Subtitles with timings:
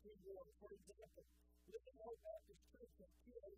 [0.00, 1.24] Israel, for example,
[1.68, 3.48] looking more back to truth than fear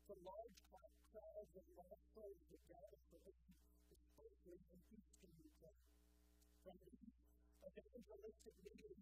[0.05, 3.57] the large crowds of lost souls that gather for listening,
[3.89, 5.83] especially in Eastern Ukraine.
[6.61, 7.07] From these
[7.73, 9.01] evangelistic leaders,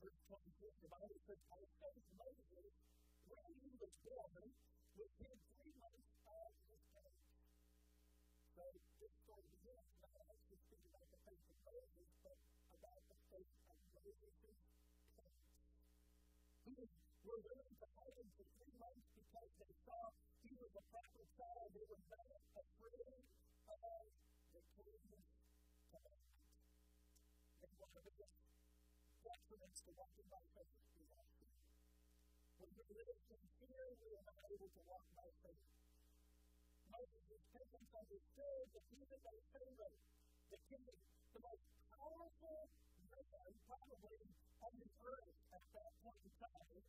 [0.06, 0.84] verse 23.
[0.86, 2.78] The Bible says, By faith Moses,
[3.26, 4.50] when he was born,
[17.30, 20.02] were willing to fight him for three months because they saw
[20.42, 23.22] he was a prophet Saul, and they were not afraid
[23.70, 24.10] of
[24.50, 26.28] the kingdom to act.
[27.62, 28.42] And one of the best
[29.22, 31.22] detriments to walking by faith is fear.
[32.58, 35.68] When we live in fear, we are not able to walk by faith.
[36.90, 38.16] Moses was taken that he
[39.06, 39.18] was a
[39.54, 39.94] Pharaoh,
[40.50, 40.82] the king,
[41.30, 41.62] the most
[41.94, 42.58] powerful
[43.06, 46.82] man probably on this earth at that point in time.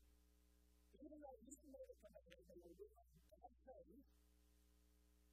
[1.02, 4.06] even though you know the Bible and you live on God's faith,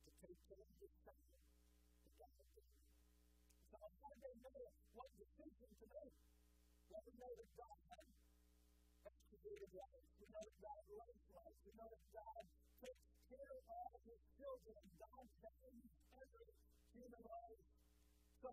[0.00, 2.80] to take care of yourself, that God is doing.
[3.68, 4.60] So I'm they know
[4.96, 6.16] what decision to make.
[6.88, 8.08] Let them know that God has
[9.28, 10.08] created life.
[10.24, 11.58] We know that God loves life.
[11.68, 12.42] We know that God
[12.80, 14.78] takes care of all of his children.
[14.96, 16.48] God values every
[16.96, 17.62] human life.
[18.40, 18.52] So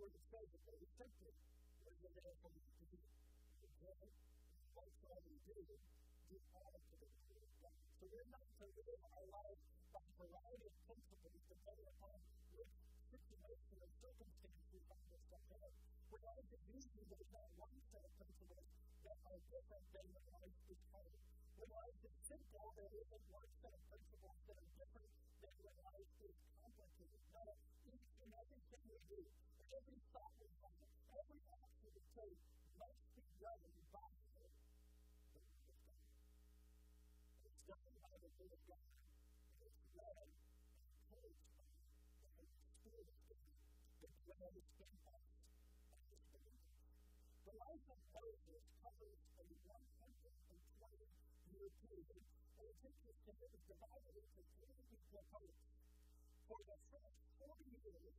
[0.00, 1.32] word of faith that they accepted
[1.84, 3.04] was that they were coming to him.
[3.60, 4.00] And again,
[4.72, 5.80] what Paul and David
[6.24, 7.76] did all to the glory of God.
[8.00, 9.60] So we're not to live our lives
[9.92, 12.16] by a variety of principles depending upon
[12.56, 12.72] which
[13.12, 15.72] situation or circumstance we find ourselves in.
[16.08, 18.66] We're not to do things that is one set of principles
[19.04, 21.20] that are different than the life is called.
[21.60, 25.12] When life is simple, there isn't one set of principles that are different
[25.44, 27.24] than when life is complicated.
[27.36, 27.44] No,
[27.88, 28.58] each and every
[28.90, 29.22] we do,
[29.70, 30.46] every thought we
[31.14, 32.40] every action we take
[32.82, 38.62] must be done in the body of the And it's done by the Word of
[38.66, 38.88] God.
[38.90, 40.40] And it's done by the
[41.06, 41.70] Holy Spirit.
[41.70, 43.52] And it's still the same.
[44.00, 45.24] The Lord is us.
[45.38, 46.68] And it's
[47.46, 50.66] The life of Moses covers a 120
[51.46, 52.24] year period.
[52.58, 55.62] And it's interesting that it's divided into three equal parts.
[56.50, 58.18] For the first 40 years,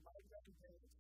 [0.09, 0.97] my grandparents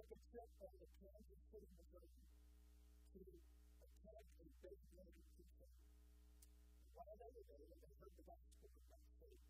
[0.00, 5.64] took a trip from the Kansas City, Missouri to attend a big major teacher.
[5.68, 9.44] And while they were there, they heard the gospel of my faith.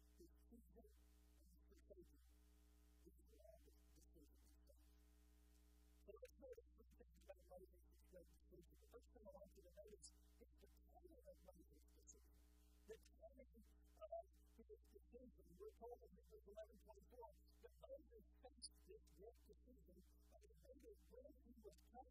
[15.61, 19.97] we're told in Hebrews 11, 24, that Moses faced this great decision
[20.33, 22.01] by debating where he was going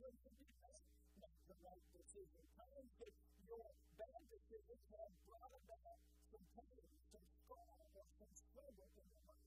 [0.00, 0.50] when should you
[1.22, 2.42] not the right decision?
[2.58, 3.14] Times that
[3.46, 3.62] your
[3.94, 6.00] bad decisions have brought about
[6.34, 9.46] some pain, some scorn, or some struggle in your life.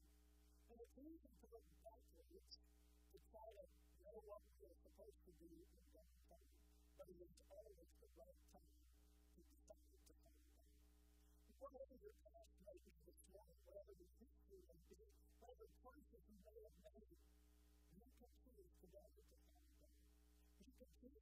[0.72, 3.64] And it's easy to look backwards to try to
[4.00, 6.64] know what we supposed to do in going forward,
[6.96, 8.80] but it is almost the right time
[9.36, 10.88] to decide to follow God.
[11.60, 15.04] whatever your past might be this morning, whatever your history might be,
[15.44, 17.20] whatever courses you may have made,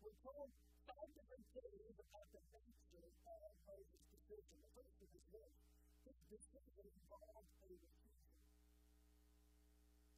[0.00, 0.48] we're told
[0.88, 3.04] five different things about the nature
[3.36, 4.56] of Moses' decision.
[4.64, 5.52] The first is this
[6.08, 7.92] His decision involved a decision.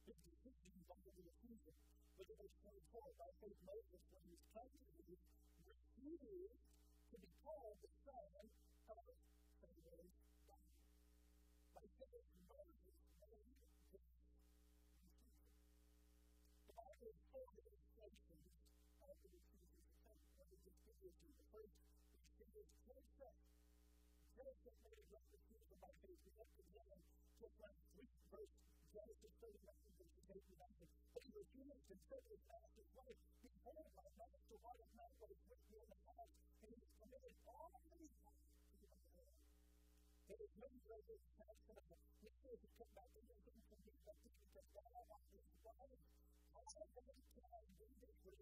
[0.07, 1.75] His decision involved a decision.
[2.15, 6.63] But it was told by faith Moses when he was tempted, he refused
[7.11, 8.31] to be called the son
[20.73, 23.31] continues to fight, he continues closer.
[24.33, 26.17] Joseph ends up the future by faith.
[26.25, 26.97] He left his mother,
[27.37, 28.55] took one week first.
[28.89, 30.91] Joseph told him that he was taking that thing.
[31.13, 35.07] But he was to tell his master's wife, Behold, my mother, to what of my
[35.13, 36.33] wife with me in the house.
[36.41, 39.33] And he was committed all of the reasons to the other man.
[40.25, 44.17] There was no greater passion of the people who took back into the community of
[44.25, 45.93] the people that God wanted to provide.
[46.57, 48.41] All of them had tried to do this great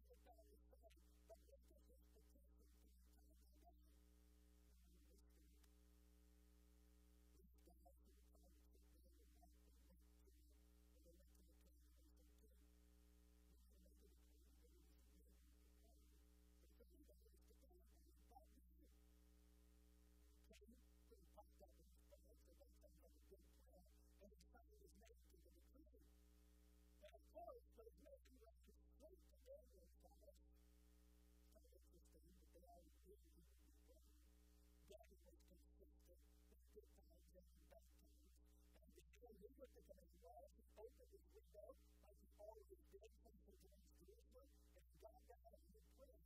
[39.61, 41.77] Jesus is going to go out, he opened his window,
[42.09, 45.85] and he already did come from James Jerusalem, and he got down and he was
[46.01, 46.25] praying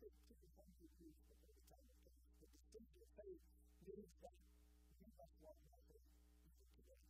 [0.03, 3.43] 1500 years before the time of Christ, the season of faith
[3.87, 4.39] means that
[4.99, 6.11] we must walk by faith
[6.43, 7.03] even today.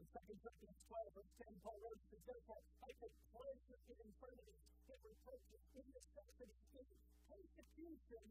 [0.00, 3.78] The second chapter of 12, verse 10, Paul wrote, it says therefore, I take pleasure
[3.84, 8.24] in infernities that were purchased with myself for this Persecution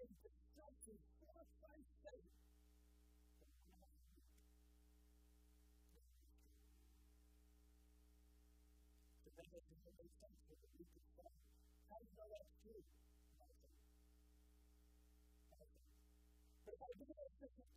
[0.00, 2.05] is destruction for Christ.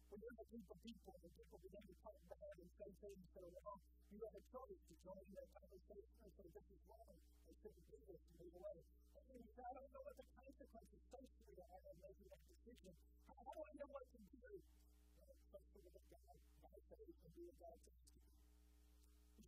[0.07, 3.27] When you a group of people and people begin to talk bad and say things
[3.33, 6.81] that are wrong, you have a choice to join their conversation and say, this is
[6.87, 7.11] wrong,
[7.43, 8.79] I shouldn't do this, and move away.
[9.19, 12.43] And then you say, I don't know what the consequences socially are of making that
[12.47, 12.93] decision.
[13.27, 14.51] How, how do I know what to do?
[15.19, 16.39] Well, trust the Lord God.
[16.39, 18.12] God says it will be a bad decision.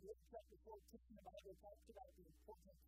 [0.00, 2.84] read that before the Bible, I talked about the importance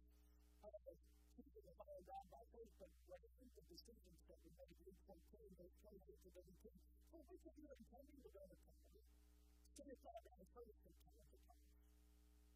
[0.64, 0.96] of
[1.36, 4.80] teaching as I have done, I think, in relation with the statements that we made
[4.80, 6.30] in 14, verse 28 to
[6.72, 6.72] 32,
[7.12, 9.02] for which is even tending to go to Canada.
[9.76, 11.68] So it's all about the service of Canada, of course.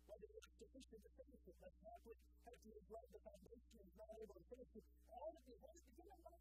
[0.09, 2.19] Whether that's sufficient to finish it, let's hope it.
[2.49, 4.87] After you've read the foundation, it's not only to finish it.
[5.13, 6.41] All of it is going given back.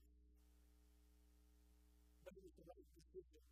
[2.37, 3.45] er likevel beskyttet.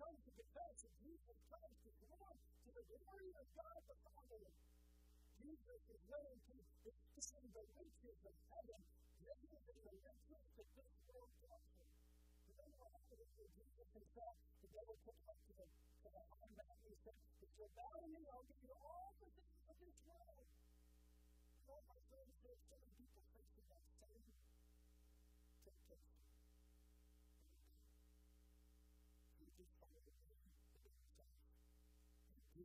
[0.00, 4.40] comes to confess, if Jesus comes to come to the glory of God the Father,
[5.44, 8.80] Jesus is willing to extend the riches of heaven
[9.20, 10.24] greater the riches
[10.56, 11.92] that this world offers.
[12.48, 14.34] Remember what happened when Jesus himself,
[14.64, 18.48] the devil took up to the high mountain and said, If you'll bow me, I'll
[18.48, 18.99] give you all